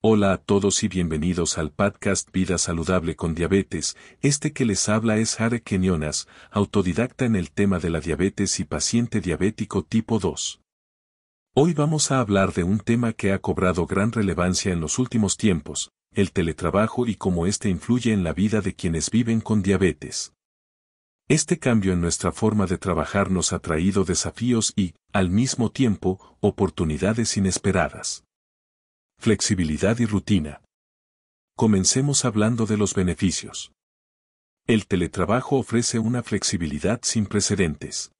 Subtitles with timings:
[0.00, 3.96] Hola a todos y bienvenidos al podcast Vida Saludable con Diabetes.
[4.20, 8.64] Este que les habla es Jare Kenyonas, autodidacta en el tema de la diabetes y
[8.64, 10.60] paciente diabético tipo 2.
[11.56, 15.36] Hoy vamos a hablar de un tema que ha cobrado gran relevancia en los últimos
[15.36, 20.32] tiempos, el teletrabajo y cómo este influye en la vida de quienes viven con diabetes.
[21.26, 26.36] Este cambio en nuestra forma de trabajar nos ha traído desafíos y, al mismo tiempo,
[26.38, 28.27] oportunidades inesperadas.
[29.20, 30.62] Flexibilidad y rutina.
[31.56, 33.72] Comencemos hablando de los beneficios.
[34.64, 38.12] El teletrabajo ofrece una flexibilidad sin precedentes.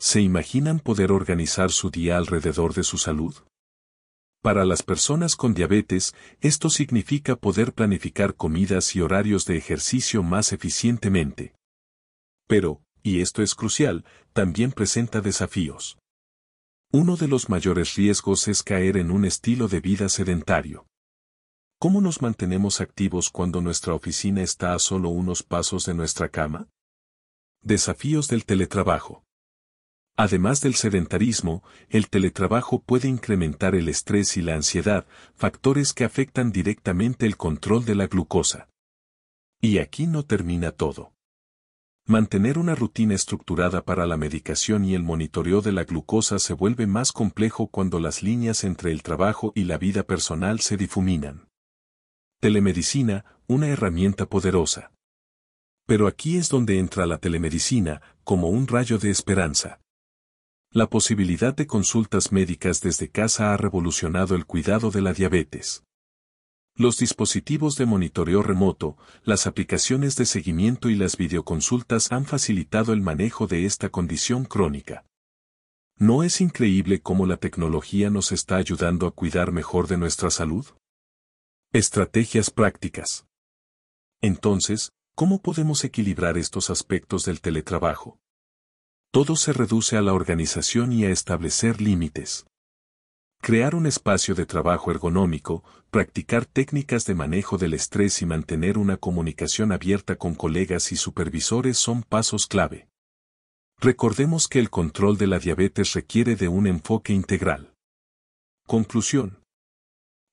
[0.00, 3.36] ¿Se imaginan poder organizar su día alrededor de su salud?
[4.42, 10.52] Para las personas con diabetes, esto significa poder planificar comidas y horarios de ejercicio más
[10.52, 11.54] eficientemente.
[12.48, 15.99] Pero, y esto es crucial, también presenta desafíos.
[16.92, 20.88] Uno de los mayores riesgos es caer en un estilo de vida sedentario.
[21.78, 26.68] ¿Cómo nos mantenemos activos cuando nuestra oficina está a solo unos pasos de nuestra cama?
[27.62, 29.22] Desafíos del teletrabajo.
[30.16, 36.50] Además del sedentarismo, el teletrabajo puede incrementar el estrés y la ansiedad, factores que afectan
[36.50, 38.68] directamente el control de la glucosa.
[39.60, 41.12] Y aquí no termina todo.
[42.06, 46.86] Mantener una rutina estructurada para la medicación y el monitoreo de la glucosa se vuelve
[46.86, 51.48] más complejo cuando las líneas entre el trabajo y la vida personal se difuminan.
[52.40, 54.92] Telemedicina, una herramienta poderosa.
[55.86, 59.80] Pero aquí es donde entra la telemedicina, como un rayo de esperanza.
[60.72, 65.84] La posibilidad de consultas médicas desde casa ha revolucionado el cuidado de la diabetes.
[66.80, 73.02] Los dispositivos de monitoreo remoto, las aplicaciones de seguimiento y las videoconsultas han facilitado el
[73.02, 75.04] manejo de esta condición crónica.
[75.98, 80.64] ¿No es increíble cómo la tecnología nos está ayudando a cuidar mejor de nuestra salud?
[81.70, 83.26] Estrategias prácticas.
[84.22, 88.18] Entonces, ¿cómo podemos equilibrar estos aspectos del teletrabajo?
[89.10, 92.46] Todo se reduce a la organización y a establecer límites.
[93.42, 98.98] Crear un espacio de trabajo ergonómico, practicar técnicas de manejo del estrés y mantener una
[98.98, 102.88] comunicación abierta con colegas y supervisores son pasos clave.
[103.78, 107.72] Recordemos que el control de la diabetes requiere de un enfoque integral.
[108.66, 109.42] Conclusión.